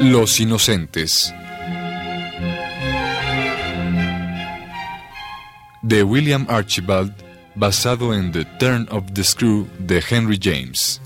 Los 0.00 0.40
Inocentes. 0.40 1.34
De 5.82 6.02
William 6.02 6.46
Archibald, 6.48 7.12
basado 7.54 8.14
en 8.14 8.32
The 8.32 8.46
Turn 8.58 8.88
of 8.90 9.04
the 9.12 9.22
Screw 9.22 9.68
de 9.78 10.02
Henry 10.08 10.40
James. 10.42 11.02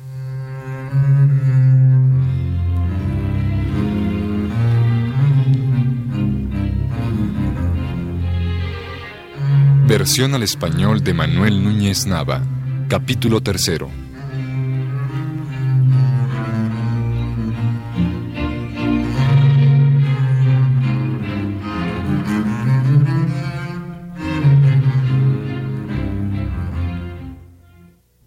Versión 9.89 10.35
al 10.35 10.45
español 10.45 11.03
de 11.03 11.15
Manuel 11.15 11.65
Núñez 11.65 12.07
Nava, 12.07 12.43
capítulo 12.89 13.41
tercero. 13.41 14.04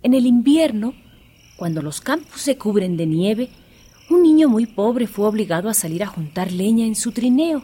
En 0.07 0.13
el 0.13 0.25
invierno, 0.25 0.93
cuando 1.57 1.81
los 1.81 1.99
campos 1.99 2.39
se 2.39 2.57
cubren 2.57 2.95
de 2.95 3.05
nieve, 3.05 3.49
un 4.09 4.23
niño 4.23 4.47
muy 4.47 4.65
pobre 4.65 5.05
fue 5.05 5.27
obligado 5.27 5.67
a 5.67 5.73
salir 5.73 6.01
a 6.01 6.07
juntar 6.07 6.53
leña 6.53 6.85
en 6.85 6.95
su 6.95 7.11
trineo. 7.11 7.61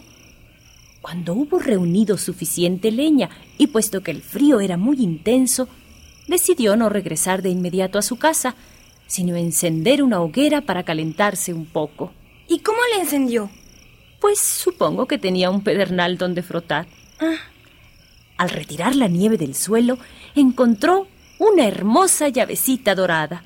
Cuando 1.01 1.35
hubo 1.35 1.57
reunido 1.57 2.17
suficiente 2.17 2.91
leña 2.91 3.29
y 3.57 3.67
puesto 3.67 4.03
que 4.03 4.11
el 4.11 4.21
frío 4.21 4.59
era 4.59 4.75
muy 4.75 4.97
intenso, 5.01 5.69
decidió 6.27 6.75
no 6.75 6.89
regresar 6.89 7.43
de 7.43 7.49
inmediato 7.49 7.97
a 7.97 8.01
su 8.01 8.17
casa, 8.17 8.55
sino 9.07 9.37
encender 9.37 10.03
una 10.03 10.19
hoguera 10.19 10.59
para 10.65 10.83
calentarse 10.83 11.53
un 11.53 11.65
poco. 11.65 12.11
¿Y 12.49 12.59
cómo 12.59 12.79
le 12.93 13.03
encendió? 13.03 13.49
Pues 14.19 14.41
supongo 14.41 15.05
que 15.05 15.17
tenía 15.17 15.49
un 15.49 15.63
pedernal 15.63 16.17
donde 16.17 16.43
frotar. 16.43 16.87
Ah, 17.21 17.37
Al 18.35 18.49
retirar 18.49 18.97
la 18.97 19.07
nieve 19.07 19.37
del 19.37 19.55
suelo, 19.55 19.97
encontró 20.35 21.07
una 21.39 21.67
hermosa 21.67 22.29
llavecita 22.29 22.95
dorada. 22.95 23.43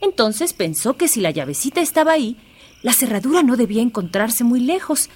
Entonces 0.00 0.52
pensó 0.52 0.96
que 0.96 1.08
si 1.08 1.20
la 1.20 1.30
llavecita 1.30 1.80
estaba 1.80 2.12
ahí, 2.12 2.36
la 2.82 2.92
cerradura 2.92 3.42
no 3.42 3.56
debía 3.56 3.82
encontrarse 3.82 4.44
muy 4.44 4.60
lejos, 4.60 5.10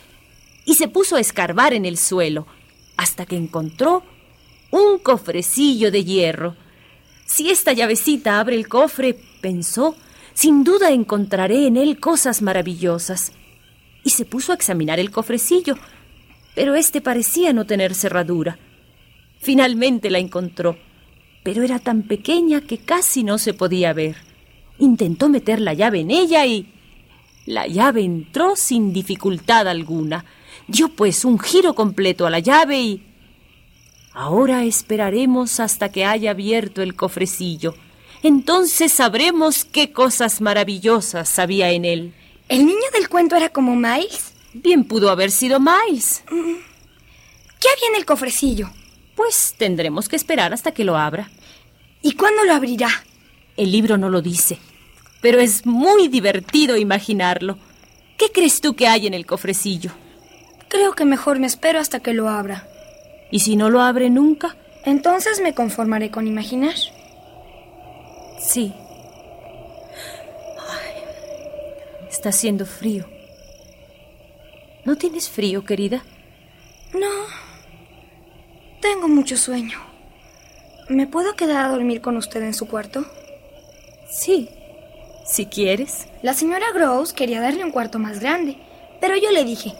y 0.66 0.74
se 0.74 0.88
puso 0.88 1.16
a 1.16 1.20
escarbar 1.20 1.74
en 1.74 1.84
el 1.84 1.98
suelo, 1.98 2.46
hasta 2.96 3.26
que 3.26 3.36
encontró 3.36 4.02
un 4.70 4.98
cofrecillo 4.98 5.90
de 5.90 6.04
hierro. 6.04 6.56
Si 7.26 7.50
esta 7.50 7.72
llavecita 7.72 8.40
abre 8.40 8.56
el 8.56 8.68
cofre, 8.68 9.16
pensó, 9.40 9.96
sin 10.32 10.64
duda 10.64 10.90
encontraré 10.90 11.66
en 11.66 11.76
él 11.76 12.00
cosas 12.00 12.42
maravillosas. 12.42 13.32
Y 14.02 14.10
se 14.10 14.24
puso 14.24 14.52
a 14.52 14.54
examinar 14.54 14.98
el 14.98 15.10
cofrecillo, 15.10 15.76
pero 16.54 16.74
este 16.74 17.00
parecía 17.00 17.52
no 17.52 17.66
tener 17.66 17.94
cerradura. 17.94 18.58
Finalmente 19.40 20.10
la 20.10 20.18
encontró, 20.18 20.76
pero 21.44 21.62
era 21.62 21.78
tan 21.78 22.02
pequeña 22.02 22.62
que 22.62 22.78
casi 22.78 23.22
no 23.22 23.38
se 23.38 23.54
podía 23.54 23.92
ver. 23.92 24.16
Intentó 24.78 25.28
meter 25.28 25.60
la 25.60 25.74
llave 25.74 26.00
en 26.00 26.10
ella 26.10 26.44
y... 26.46 26.72
La 27.46 27.66
llave 27.66 28.02
entró 28.02 28.56
sin 28.56 28.94
dificultad 28.94 29.68
alguna. 29.68 30.24
Dio 30.66 30.88
pues 30.88 31.26
un 31.26 31.38
giro 31.38 31.74
completo 31.74 32.26
a 32.26 32.30
la 32.30 32.40
llave 32.40 32.80
y... 32.80 33.06
Ahora 34.14 34.64
esperaremos 34.64 35.60
hasta 35.60 35.92
que 35.92 36.06
haya 36.06 36.30
abierto 36.30 36.80
el 36.80 36.96
cofrecillo. 36.96 37.74
Entonces 38.22 38.92
sabremos 38.92 39.66
qué 39.66 39.92
cosas 39.92 40.40
maravillosas 40.40 41.38
había 41.38 41.70
en 41.72 41.84
él. 41.84 42.14
¿el 42.48 42.66
niño 42.66 42.90
del 42.92 43.08
cuento 43.08 43.36
era 43.36 43.50
como 43.50 43.76
Miles? 43.76 44.32
Bien 44.54 44.84
pudo 44.84 45.10
haber 45.10 45.30
sido 45.30 45.60
Miles. 45.60 46.22
¿Qué 46.26 47.68
había 47.68 47.88
en 47.90 47.96
el 47.96 48.06
cofrecillo? 48.06 48.70
Pues 49.14 49.54
tendremos 49.56 50.08
que 50.08 50.16
esperar 50.16 50.52
hasta 50.52 50.72
que 50.72 50.84
lo 50.84 50.96
abra. 50.96 51.30
¿Y 52.02 52.12
cuándo 52.12 52.44
lo 52.44 52.52
abrirá? 52.52 52.88
El 53.56 53.70
libro 53.70 53.96
no 53.96 54.10
lo 54.10 54.20
dice, 54.20 54.58
pero 55.20 55.40
es 55.40 55.64
muy 55.64 56.08
divertido 56.08 56.76
imaginarlo. 56.76 57.58
¿Qué 58.18 58.30
crees 58.32 58.60
tú 58.60 58.74
que 58.74 58.88
hay 58.88 59.06
en 59.06 59.14
el 59.14 59.26
cofrecillo? 59.26 59.92
Creo 60.68 60.94
que 60.94 61.04
mejor 61.04 61.38
me 61.38 61.46
espero 61.46 61.78
hasta 61.78 62.00
que 62.00 62.14
lo 62.14 62.28
abra. 62.28 62.68
¿Y 63.30 63.40
si 63.40 63.56
no 63.56 63.70
lo 63.70 63.80
abre 63.80 64.10
nunca? 64.10 64.56
Entonces 64.84 65.40
me 65.40 65.54
conformaré 65.54 66.10
con 66.10 66.26
imaginar. 66.26 66.74
Sí. 68.38 68.74
Ay, 70.68 71.02
está 72.10 72.30
haciendo 72.30 72.66
frío. 72.66 73.06
¿No 74.84 74.96
tienes 74.96 75.30
frío, 75.30 75.64
querida? 75.64 76.02
No. 76.92 77.43
Tengo 78.84 79.08
mucho 79.08 79.38
sueño. 79.38 79.78
¿Me 80.90 81.06
puedo 81.06 81.36
quedar 81.36 81.64
a 81.64 81.68
dormir 81.70 82.02
con 82.02 82.18
usted 82.18 82.42
en 82.42 82.52
su 82.52 82.68
cuarto? 82.68 83.06
Sí, 84.10 84.50
si 85.24 85.46
quieres. 85.46 86.06
La 86.20 86.34
señora 86.34 86.66
Gross 86.74 87.14
quería 87.14 87.40
darle 87.40 87.64
un 87.64 87.70
cuarto 87.70 87.98
más 87.98 88.20
grande, 88.20 88.58
pero 89.00 89.16
yo 89.16 89.30
le 89.30 89.42
dije, 89.44 89.72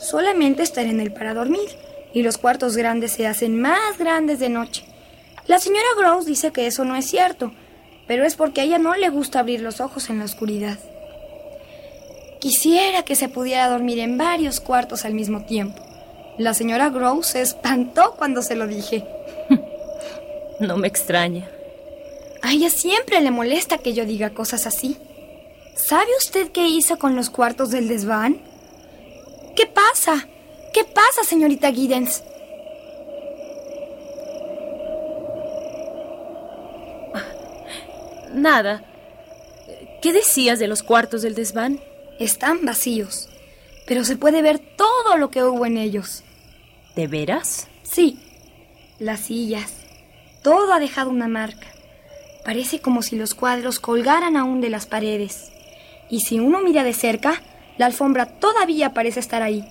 solamente 0.00 0.62
estaré 0.62 0.88
en 0.88 1.00
él 1.00 1.12
para 1.12 1.34
dormir, 1.34 1.68
y 2.14 2.22
los 2.22 2.38
cuartos 2.38 2.74
grandes 2.74 3.12
se 3.12 3.26
hacen 3.26 3.60
más 3.60 3.98
grandes 3.98 4.38
de 4.38 4.48
noche. 4.48 4.86
La 5.46 5.58
señora 5.58 5.84
Gross 5.98 6.24
dice 6.24 6.50
que 6.50 6.66
eso 6.66 6.86
no 6.86 6.96
es 6.96 7.04
cierto, 7.04 7.52
pero 8.06 8.24
es 8.24 8.34
porque 8.34 8.62
a 8.62 8.64
ella 8.64 8.78
no 8.78 8.94
le 8.94 9.10
gusta 9.10 9.40
abrir 9.40 9.60
los 9.60 9.82
ojos 9.82 10.08
en 10.08 10.20
la 10.20 10.24
oscuridad. 10.24 10.78
Quisiera 12.40 13.02
que 13.02 13.14
se 13.14 13.28
pudiera 13.28 13.68
dormir 13.68 13.98
en 13.98 14.16
varios 14.16 14.60
cuartos 14.60 15.04
al 15.04 15.12
mismo 15.12 15.44
tiempo. 15.44 15.87
La 16.38 16.54
señora 16.54 16.88
Gross 16.88 17.26
se 17.26 17.40
espantó 17.40 18.14
cuando 18.16 18.42
se 18.42 18.54
lo 18.56 18.66
dije. 18.66 19.04
No 20.60 20.76
me 20.76 20.88
extraña. 20.88 21.48
A 22.42 22.50
ella 22.50 22.68
siempre 22.68 23.20
le 23.20 23.30
molesta 23.30 23.78
que 23.78 23.92
yo 23.92 24.04
diga 24.04 24.30
cosas 24.30 24.66
así. 24.66 24.96
¿Sabe 25.76 26.10
usted 26.18 26.50
qué 26.50 26.66
hizo 26.66 26.98
con 26.98 27.14
los 27.14 27.30
cuartos 27.30 27.70
del 27.70 27.86
desván? 27.86 28.40
¿Qué 29.54 29.66
pasa? 29.66 30.26
¿Qué 30.72 30.82
pasa, 30.82 31.22
señorita 31.24 31.72
Giddens? 31.72 32.24
Nada. 38.34 38.82
¿Qué 40.02 40.12
decías 40.12 40.58
de 40.58 40.68
los 40.68 40.82
cuartos 40.82 41.22
del 41.22 41.34
desván? 41.34 41.80
Están 42.18 42.64
vacíos, 42.64 43.28
pero 43.86 44.04
se 44.04 44.16
puede 44.16 44.42
ver 44.42 44.58
todo 44.58 45.16
lo 45.16 45.30
que 45.30 45.44
hubo 45.44 45.66
en 45.66 45.76
ellos. 45.76 46.24
¿De 46.94 47.06
veras? 47.06 47.68
Sí, 47.82 48.18
las 48.98 49.20
sillas. 49.20 49.72
Todo 50.42 50.72
ha 50.72 50.80
dejado 50.80 51.10
una 51.10 51.28
marca. 51.28 51.66
Parece 52.44 52.80
como 52.80 53.02
si 53.02 53.16
los 53.16 53.34
cuadros 53.34 53.80
colgaran 53.80 54.36
aún 54.36 54.60
de 54.60 54.70
las 54.70 54.86
paredes. 54.86 55.52
Y 56.10 56.20
si 56.20 56.40
uno 56.40 56.60
mira 56.60 56.84
de 56.84 56.94
cerca, 56.94 57.42
la 57.76 57.86
alfombra 57.86 58.26
todavía 58.26 58.94
parece 58.94 59.20
estar 59.20 59.42
ahí, 59.42 59.64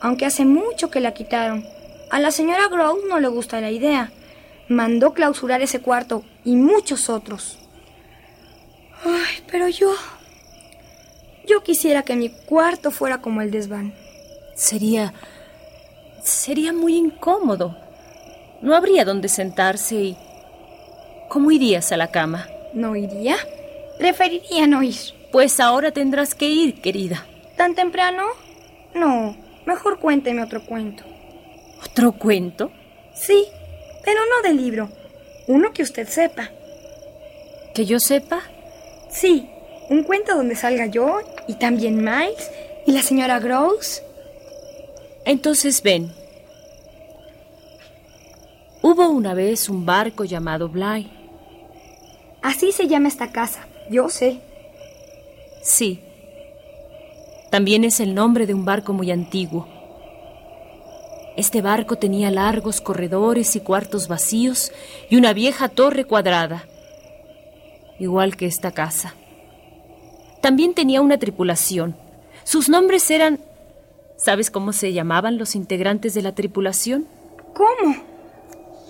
aunque 0.00 0.26
hace 0.26 0.44
mucho 0.44 0.90
que 0.90 1.00
la 1.00 1.14
quitaron. 1.14 1.64
A 2.10 2.18
la 2.20 2.30
señora 2.30 2.68
Grow 2.68 3.06
no 3.08 3.20
le 3.20 3.28
gusta 3.28 3.60
la 3.60 3.70
idea. 3.70 4.12
Mandó 4.68 5.14
clausurar 5.14 5.62
ese 5.62 5.80
cuarto 5.80 6.24
y 6.44 6.56
muchos 6.56 7.08
otros. 7.08 7.58
Ay, 9.04 9.42
pero 9.50 9.68
yo... 9.68 9.92
Yo 11.46 11.62
quisiera 11.62 12.02
que 12.02 12.16
mi 12.16 12.30
cuarto 12.30 12.90
fuera 12.90 13.20
como 13.20 13.42
el 13.42 13.50
desván. 13.50 13.94
Sería... 14.54 15.12
sería 16.24 16.72
muy 16.72 16.96
incómodo. 16.96 17.76
No 18.60 18.74
habría 18.74 19.04
donde 19.04 19.28
sentarse 19.28 19.94
y... 19.94 20.16
¿Cómo 21.28 21.50
irías 21.50 21.92
a 21.92 21.96
la 21.96 22.10
cama? 22.10 22.48
¿No 22.72 22.96
iría? 22.96 23.36
Preferiría 23.98 24.66
no 24.66 24.82
ir. 24.82 24.96
Pues 25.30 25.60
ahora 25.60 25.90
tendrás 25.90 26.34
que 26.34 26.48
ir, 26.48 26.80
querida. 26.80 27.26
¿Tan 27.56 27.74
temprano? 27.74 28.24
No, 28.94 29.36
mejor 29.66 29.98
cuénteme 29.98 30.42
otro 30.42 30.64
cuento. 30.64 31.04
¿Otro 31.84 32.12
cuento? 32.12 32.70
Sí, 33.14 33.46
pero 34.04 34.20
no 34.26 34.48
del 34.48 34.56
libro. 34.56 34.88
Uno 35.46 35.72
que 35.72 35.82
usted 35.82 36.08
sepa. 36.08 36.50
¿Que 37.74 37.84
yo 37.84 37.98
sepa? 38.00 38.42
Sí, 39.10 39.48
un 39.90 40.04
cuento 40.04 40.36
donde 40.36 40.56
salga 40.56 40.86
yo 40.86 41.20
y 41.46 41.54
también 41.54 41.96
Miles 41.96 42.50
y 42.86 42.92
la 42.92 43.02
señora 43.02 43.40
Gross. 43.40 44.02
Entonces 45.24 45.82
ven. 45.82 46.12
Hubo 48.82 49.08
una 49.08 49.32
vez 49.32 49.68
un 49.68 49.86
barco 49.86 50.24
llamado 50.24 50.68
Bly. 50.68 51.10
Así 52.42 52.72
se 52.72 52.86
llama 52.86 53.08
esta 53.08 53.32
casa, 53.32 53.66
yo 53.90 54.10
sé. 54.10 54.40
Sí. 55.62 56.00
También 57.50 57.84
es 57.84 58.00
el 58.00 58.14
nombre 58.14 58.46
de 58.46 58.52
un 58.52 58.66
barco 58.66 58.92
muy 58.92 59.10
antiguo. 59.10 59.66
Este 61.36 61.62
barco 61.62 61.96
tenía 61.96 62.30
largos 62.30 62.80
corredores 62.82 63.56
y 63.56 63.60
cuartos 63.60 64.06
vacíos 64.06 64.72
y 65.08 65.16
una 65.16 65.32
vieja 65.32 65.68
torre 65.68 66.04
cuadrada, 66.04 66.66
igual 67.98 68.36
que 68.36 68.46
esta 68.46 68.72
casa. 68.72 69.14
También 70.42 70.74
tenía 70.74 71.00
una 71.00 71.18
tripulación. 71.18 71.96
Sus 72.44 72.68
nombres 72.68 73.10
eran... 73.10 73.40
¿Sabes 74.16 74.50
cómo 74.50 74.72
se 74.72 74.92
llamaban 74.92 75.38
los 75.38 75.54
integrantes 75.54 76.14
de 76.14 76.22
la 76.22 76.34
tripulación? 76.34 77.06
¿Cómo? 77.52 77.96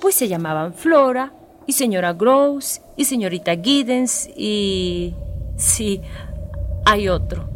Pues 0.00 0.14
se 0.14 0.28
llamaban 0.28 0.74
Flora 0.74 1.32
y 1.66 1.72
señora 1.72 2.12
Gross 2.12 2.80
y 2.96 3.04
señorita 3.04 3.56
Giddens 3.56 4.28
y... 4.36 5.14
Sí, 5.56 6.00
hay 6.84 7.08
otro. 7.08 7.48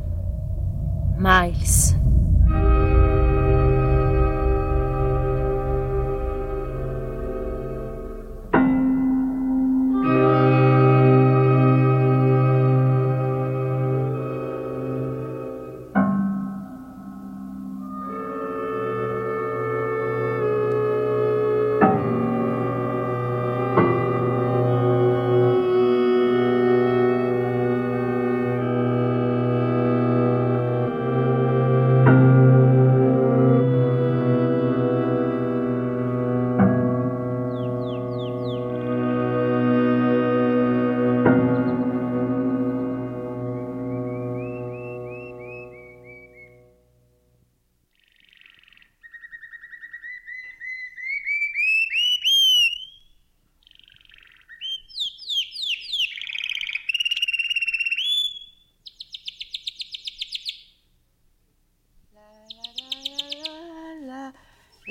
Miles. 1.18 1.97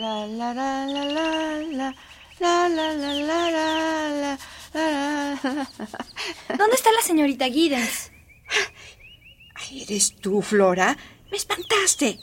La 0.07 0.25
la 0.25 0.53
la 0.53 0.85
la 0.85 1.03
la 1.03 1.27
la 1.75 1.93
la 2.39 2.69
la 2.69 2.93
la 2.93 3.13
la 3.13 3.51
la 3.51 4.39
la 4.73 5.39
¿Dónde 6.57 6.75
está 6.75 6.93
la 6.93 7.01
señorita 7.01 7.49
Giddens? 7.49 8.13
¿Eres 9.69 10.15
tú, 10.15 10.41
Flora? 10.41 10.95
Me 11.29 11.35
espantaste. 11.35 12.19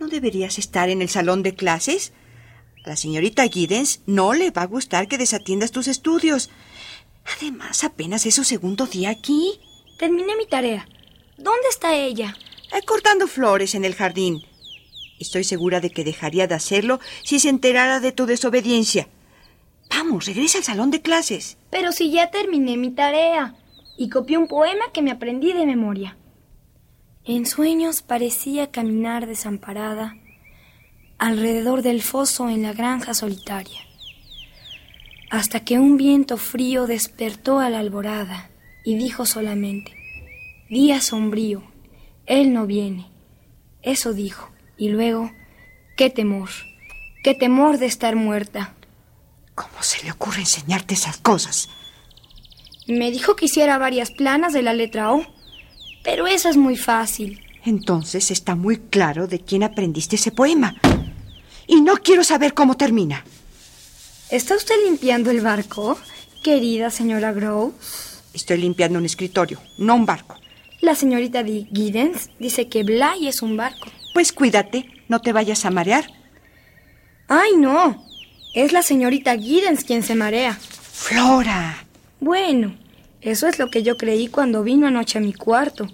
¿No 0.00 0.08
deberías 0.08 0.58
estar 0.58 0.88
en 0.88 1.02
el 1.02 1.08
salón 1.08 1.44
de 1.44 1.54
clases? 1.54 2.12
A 2.84 2.88
la 2.88 2.96
señorita 2.96 3.46
Giddens 3.46 4.00
no 4.06 4.32
le 4.32 4.50
va 4.50 4.62
a 4.62 4.66
gustar 4.66 5.06
que 5.06 5.18
desatiendas 5.18 5.70
tus 5.70 5.86
estudios. 5.86 6.50
Además, 7.38 7.84
apenas 7.84 8.26
es 8.26 8.34
su 8.34 8.42
segundo 8.42 8.86
día 8.86 9.10
aquí. 9.10 9.60
Terminé 10.00 10.34
mi 10.34 10.46
tarea. 10.46 10.88
¿Dónde 11.38 11.68
está 11.70 11.94
ella? 11.94 12.36
Eh, 12.72 12.82
cortando 12.84 13.28
flores 13.28 13.76
en 13.76 13.84
el 13.84 13.94
jardín. 13.94 14.49
Estoy 15.20 15.44
segura 15.44 15.80
de 15.80 15.90
que 15.90 16.02
dejaría 16.02 16.46
de 16.46 16.54
hacerlo 16.54 16.98
si 17.22 17.38
se 17.38 17.50
enterara 17.50 18.00
de 18.00 18.10
tu 18.10 18.24
desobediencia. 18.24 19.06
Vamos, 19.90 20.24
regresa 20.24 20.58
al 20.58 20.64
salón 20.64 20.90
de 20.90 21.02
clases. 21.02 21.58
Pero 21.70 21.92
si 21.92 22.10
ya 22.10 22.30
terminé 22.30 22.78
mi 22.78 22.90
tarea 22.90 23.54
y 23.98 24.08
copié 24.08 24.38
un 24.38 24.48
poema 24.48 24.86
que 24.94 25.02
me 25.02 25.10
aprendí 25.10 25.52
de 25.52 25.66
memoria. 25.66 26.16
En 27.24 27.44
sueños 27.44 28.00
parecía 28.00 28.70
caminar 28.70 29.26
desamparada 29.26 30.16
alrededor 31.18 31.82
del 31.82 32.00
foso 32.00 32.48
en 32.48 32.62
la 32.62 32.72
granja 32.72 33.12
solitaria, 33.12 33.80
hasta 35.30 35.60
que 35.60 35.78
un 35.78 35.98
viento 35.98 36.38
frío 36.38 36.86
despertó 36.86 37.58
a 37.58 37.68
la 37.68 37.80
alborada 37.80 38.50
y 38.86 38.96
dijo 38.96 39.26
solamente, 39.26 39.94
Día 40.70 41.02
sombrío, 41.02 41.62
él 42.24 42.54
no 42.54 42.66
viene. 42.66 43.06
Eso 43.82 44.14
dijo. 44.14 44.50
Y 44.80 44.88
luego, 44.88 45.30
qué 45.94 46.08
temor, 46.08 46.48
qué 47.22 47.34
temor 47.34 47.76
de 47.76 47.84
estar 47.84 48.16
muerta. 48.16 48.72
¿Cómo 49.54 49.82
se 49.82 50.02
le 50.02 50.10
ocurre 50.10 50.40
enseñarte 50.40 50.94
esas 50.94 51.18
cosas? 51.18 51.68
Me 52.86 53.10
dijo 53.10 53.36
que 53.36 53.44
hiciera 53.44 53.76
varias 53.76 54.10
planas 54.10 54.54
de 54.54 54.62
la 54.62 54.72
letra 54.72 55.12
O, 55.12 55.22
pero 56.02 56.26
eso 56.26 56.48
es 56.48 56.56
muy 56.56 56.78
fácil. 56.78 57.44
Entonces 57.66 58.30
está 58.30 58.54
muy 58.54 58.78
claro 58.78 59.26
de 59.26 59.40
quién 59.40 59.64
aprendiste 59.64 60.16
ese 60.16 60.32
poema. 60.32 60.74
Y 61.66 61.82
no 61.82 61.98
quiero 61.98 62.24
saber 62.24 62.54
cómo 62.54 62.78
termina. 62.78 63.22
¿Está 64.30 64.56
usted 64.56 64.76
limpiando 64.86 65.30
el 65.30 65.42
barco, 65.42 65.98
querida 66.42 66.88
señora 66.88 67.34
Groves? 67.34 68.22
Estoy 68.32 68.56
limpiando 68.56 68.98
un 68.98 69.04
escritorio, 69.04 69.60
no 69.76 69.94
un 69.94 70.06
barco. 70.06 70.36
La 70.80 70.94
señorita 70.94 71.42
de 71.42 71.66
Giddens 71.70 72.30
dice 72.38 72.68
que 72.68 72.82
Bly 72.82 73.28
es 73.28 73.42
un 73.42 73.58
barco. 73.58 73.90
Pues 74.12 74.32
cuídate, 74.32 74.88
no 75.08 75.20
te 75.20 75.32
vayas 75.32 75.64
a 75.64 75.70
marear. 75.70 76.06
¡Ay, 77.28 77.56
no! 77.56 78.04
Es 78.54 78.72
la 78.72 78.82
señorita 78.82 79.36
Giddens 79.36 79.84
quien 79.84 80.02
se 80.02 80.14
marea. 80.16 80.54
Flora. 80.54 81.84
Bueno, 82.18 82.76
eso 83.20 83.46
es 83.46 83.58
lo 83.58 83.70
que 83.70 83.82
yo 83.82 83.96
creí 83.96 84.26
cuando 84.26 84.64
vino 84.64 84.86
anoche 84.86 85.18
a 85.18 85.20
mi 85.20 85.32
cuarto. 85.32 85.86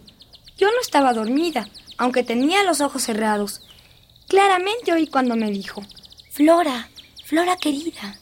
Yo 0.56 0.68
no 0.68 0.80
estaba 0.80 1.12
dormida, 1.12 1.68
aunque 1.98 2.22
tenía 2.22 2.62
los 2.62 2.80
ojos 2.80 3.02
cerrados. 3.02 3.60
Claramente 4.28 4.92
oí 4.92 5.06
cuando 5.06 5.36
me 5.36 5.50
dijo, 5.50 5.82
Flora, 6.30 6.88
Flora 7.24 7.56
querida. 7.56 8.16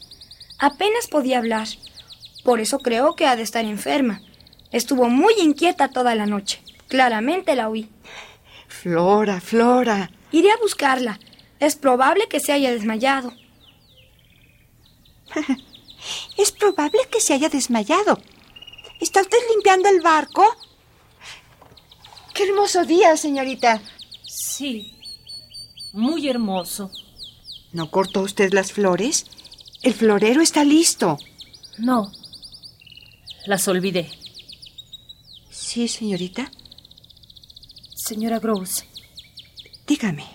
Apenas 0.59 1.07
podía 1.07 1.37
hablar. 1.37 1.67
Por 2.43 2.59
eso 2.59 2.79
creo 2.79 3.15
que 3.15 3.25
ha 3.25 3.35
de 3.35 3.43
estar 3.43 3.63
enferma. 3.63 4.21
Estuvo 4.71 5.09
muy 5.09 5.33
inquieta 5.39 5.89
toda 5.89 6.15
la 6.15 6.25
noche. 6.25 6.61
Claramente 6.87 7.55
la 7.55 7.69
oí. 7.69 7.89
Flora, 8.67 9.41
Flora. 9.41 10.11
Iré 10.31 10.51
a 10.51 10.57
buscarla. 10.57 11.19
Es 11.59 11.75
probable 11.75 12.27
que 12.27 12.39
se 12.39 12.51
haya 12.51 12.71
desmayado. 12.71 13.33
es 16.37 16.51
probable 16.51 16.99
que 17.11 17.21
se 17.21 17.33
haya 17.33 17.49
desmayado. 17.49 18.19
¿Está 18.99 19.21
usted 19.21 19.37
limpiando 19.53 19.89
el 19.89 20.01
barco? 20.01 20.43
Qué 22.33 22.43
hermoso 22.43 22.85
día, 22.85 23.15
señorita. 23.17 23.81
Sí, 24.25 24.93
muy 25.93 26.27
hermoso. 26.27 26.91
¿No 27.71 27.89
cortó 27.91 28.21
usted 28.21 28.53
las 28.53 28.71
flores? 28.71 29.25
El 29.81 29.93
florero 29.93 30.41
está 30.41 30.63
listo. 30.63 31.17
No, 31.77 32.11
las 33.45 33.67
olvidé. 33.67 34.09
Sí, 35.49 35.87
señorita. 35.87 36.51
Señora 38.07 38.37
Gross. 38.37 38.85
Dígame. 39.87 40.25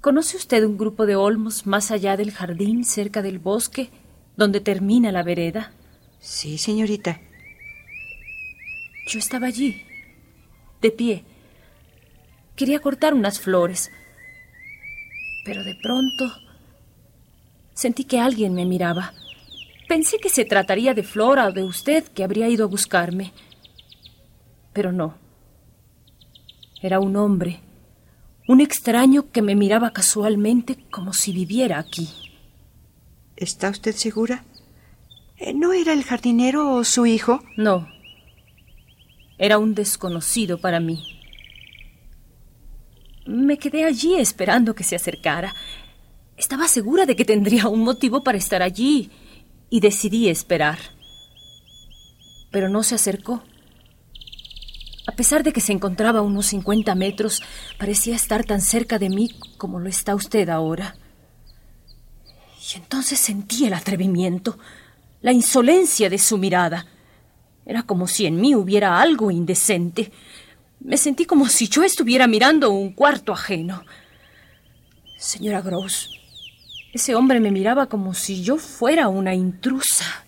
¿Conoce 0.00 0.38
usted 0.38 0.64
un 0.64 0.78
grupo 0.78 1.04
de 1.04 1.14
olmos 1.14 1.66
más 1.66 1.90
allá 1.90 2.16
del 2.16 2.30
jardín, 2.30 2.86
cerca 2.86 3.20
del 3.20 3.38
bosque, 3.38 3.90
donde 4.38 4.62
termina 4.62 5.12
la 5.12 5.22
vereda? 5.22 5.72
Sí, 6.20 6.56
señorita. 6.56 7.20
Yo 9.06 9.18
estaba 9.18 9.48
allí, 9.48 9.82
de 10.80 10.90
pie. 10.90 11.24
Quería 12.56 12.78
cortar 12.78 13.12
unas 13.12 13.38
flores, 13.38 13.90
pero 15.44 15.64
de 15.64 15.74
pronto 15.82 16.32
sentí 17.74 18.04
que 18.04 18.20
alguien 18.20 18.54
me 18.54 18.64
miraba. 18.64 19.12
Pensé 19.86 20.16
que 20.16 20.30
se 20.30 20.46
trataría 20.46 20.94
de 20.94 21.02
Flora 21.02 21.48
o 21.48 21.52
de 21.52 21.62
usted 21.62 22.04
que 22.04 22.24
habría 22.24 22.48
ido 22.48 22.64
a 22.64 22.68
buscarme. 22.68 23.34
Pero 24.74 24.92
no. 24.92 25.14
Era 26.82 27.00
un 27.00 27.16
hombre, 27.16 27.60
un 28.46 28.60
extraño 28.60 29.30
que 29.30 29.40
me 29.40 29.54
miraba 29.54 29.92
casualmente 29.92 30.76
como 30.90 31.14
si 31.14 31.32
viviera 31.32 31.78
aquí. 31.78 32.10
¿Está 33.36 33.70
usted 33.70 33.94
segura? 33.94 34.44
Eh, 35.38 35.54
¿No 35.54 35.72
era 35.72 35.94
el 35.94 36.04
jardinero 36.04 36.74
o 36.74 36.84
su 36.84 37.06
hijo? 37.06 37.42
No. 37.56 37.88
Era 39.38 39.58
un 39.58 39.74
desconocido 39.74 40.60
para 40.60 40.78
mí. 40.78 41.02
Me 43.26 43.58
quedé 43.58 43.84
allí 43.84 44.16
esperando 44.16 44.74
que 44.74 44.84
se 44.84 44.96
acercara. 44.96 45.54
Estaba 46.36 46.68
segura 46.68 47.06
de 47.06 47.16
que 47.16 47.24
tendría 47.24 47.68
un 47.68 47.82
motivo 47.82 48.22
para 48.22 48.38
estar 48.38 48.62
allí 48.62 49.10
y 49.70 49.80
decidí 49.80 50.28
esperar. 50.28 50.78
Pero 52.50 52.68
no 52.68 52.82
se 52.82 52.96
acercó. 52.96 53.42
A 55.06 55.12
pesar 55.12 55.42
de 55.42 55.52
que 55.52 55.60
se 55.60 55.72
encontraba 55.72 56.20
a 56.20 56.22
unos 56.22 56.46
50 56.46 56.94
metros, 56.94 57.42
parecía 57.78 58.16
estar 58.16 58.44
tan 58.44 58.62
cerca 58.62 58.98
de 58.98 59.10
mí 59.10 59.30
como 59.58 59.78
lo 59.78 59.88
está 59.88 60.14
usted 60.14 60.48
ahora. 60.48 60.96
Y 62.72 62.76
entonces 62.78 63.18
sentí 63.18 63.66
el 63.66 63.74
atrevimiento, 63.74 64.58
la 65.20 65.32
insolencia 65.32 66.08
de 66.08 66.18
su 66.18 66.38
mirada. 66.38 66.86
Era 67.66 67.82
como 67.82 68.06
si 68.06 68.24
en 68.24 68.40
mí 68.40 68.54
hubiera 68.54 69.00
algo 69.00 69.30
indecente. 69.30 70.10
Me 70.80 70.96
sentí 70.96 71.26
como 71.26 71.48
si 71.48 71.68
yo 71.68 71.82
estuviera 71.82 72.26
mirando 72.26 72.70
un 72.70 72.92
cuarto 72.94 73.32
ajeno. 73.32 73.84
Señora 75.18 75.60
Gross, 75.60 76.10
ese 76.94 77.14
hombre 77.14 77.40
me 77.40 77.50
miraba 77.50 77.86
como 77.86 78.14
si 78.14 78.42
yo 78.42 78.56
fuera 78.56 79.08
una 79.08 79.34
intrusa. 79.34 80.24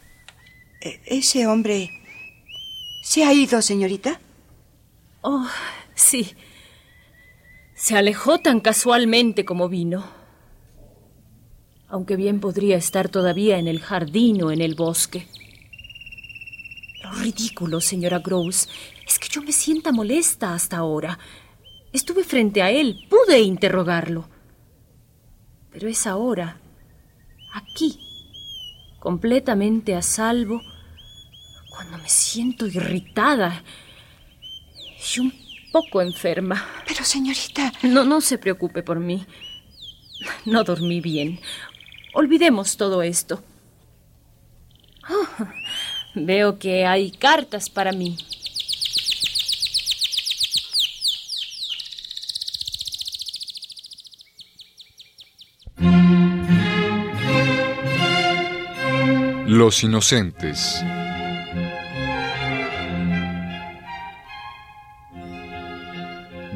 E, 0.82 1.00
¿Ese 1.06 1.46
hombre 1.46 1.90
se 3.02 3.24
ha 3.24 3.32
ido, 3.32 3.62
señorita? 3.62 4.20
Oh, 5.22 5.48
sí. 5.94 6.34
Se 7.74 7.96
alejó 7.96 8.38
tan 8.38 8.60
casualmente 8.60 9.44
como 9.44 9.68
vino. 9.68 10.04
Aunque 11.88 12.16
bien 12.16 12.40
podría 12.40 12.76
estar 12.76 13.08
todavía 13.08 13.58
en 13.58 13.68
el 13.68 13.80
jardín 13.80 14.42
o 14.42 14.50
en 14.50 14.60
el 14.60 14.74
bosque. 14.74 15.28
Lo 17.02 17.12
ridículo, 17.12 17.80
señora 17.80 18.18
Gross, 18.18 18.68
es 19.06 19.18
que 19.18 19.28
yo 19.28 19.42
me 19.42 19.52
sienta 19.52 19.92
molesta 19.92 20.54
hasta 20.54 20.78
ahora. 20.78 21.18
Estuve 21.92 22.24
frente 22.24 22.62
a 22.62 22.70
él, 22.70 23.06
pude 23.08 23.40
interrogarlo. 23.40 24.28
Pero 25.70 25.88
es 25.88 26.06
ahora, 26.06 26.60
aquí, 27.52 28.00
completamente 28.98 29.94
a 29.94 30.02
salvo, 30.02 30.60
cuando 31.70 31.98
me 31.98 32.08
siento 32.08 32.66
irritada 32.66 33.62
y 35.14 35.20
un 35.20 35.32
poco 35.72 36.00
enferma. 36.02 36.66
Pero, 36.86 37.04
señorita. 37.04 37.72
No, 37.82 38.04
no 38.04 38.20
se 38.20 38.38
preocupe 38.38 38.82
por 38.82 39.00
mí. 39.00 39.26
No 40.44 40.64
dormí 40.64 41.00
bien. 41.00 41.40
Olvidemos 42.14 42.76
todo 42.76 43.02
esto. 43.02 43.42
Ah, 45.02 45.52
veo 46.14 46.58
que 46.58 46.86
hay 46.86 47.10
cartas 47.10 47.68
para 47.68 47.92
mí. 47.92 48.16
Los 59.46 59.84
inocentes. 59.84 60.82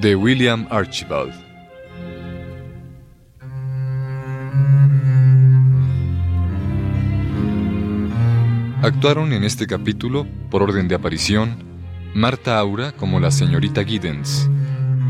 De 0.00 0.16
William 0.16 0.66
Archibald. 0.70 1.34
Actuaron 8.80 9.34
en 9.34 9.44
este 9.44 9.66
capítulo, 9.66 10.26
por 10.50 10.62
orden 10.62 10.88
de 10.88 10.94
aparición, 10.94 11.62
Marta 12.14 12.58
Aura 12.58 12.92
como 12.92 13.20
la 13.20 13.30
señorita 13.30 13.84
Giddens, 13.84 14.48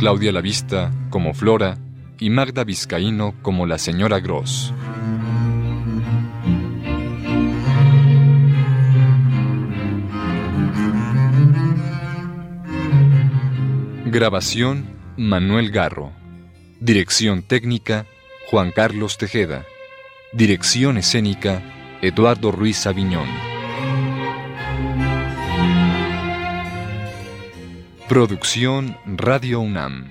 Claudia 0.00 0.32
Lavista 0.32 0.90
como 1.08 1.34
Flora 1.34 1.78
y 2.18 2.30
Magda 2.30 2.64
Vizcaíno 2.64 3.36
como 3.42 3.66
la 3.66 3.78
señora 3.78 4.18
Gross. 4.18 4.74
Grabación 14.10 14.98
Manuel 15.16 15.70
Garro. 15.70 16.10
Dirección 16.80 17.42
técnica 17.42 18.06
Juan 18.50 18.72
Carlos 18.72 19.18
Tejeda. 19.18 19.64
Dirección 20.32 20.98
escénica 20.98 21.62
Eduardo 22.02 22.50
Ruiz 22.50 22.88
Aviñón. 22.88 23.28
Producción 28.08 28.96
Radio 29.06 29.60
UNAM. 29.60 30.10